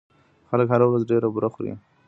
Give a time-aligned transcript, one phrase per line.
[0.49, 1.73] خلک هره ورځ ډېره بوره خوري.